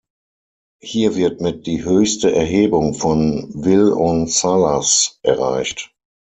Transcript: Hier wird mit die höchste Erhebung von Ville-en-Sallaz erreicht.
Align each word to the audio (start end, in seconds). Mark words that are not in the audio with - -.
Hier 0.81 1.15
wird 1.15 1.41
mit 1.41 1.67
die 1.67 1.83
höchste 1.83 2.33
Erhebung 2.33 2.95
von 2.95 3.51
Ville-en-Sallaz 3.53 5.19
erreicht. 5.21 5.93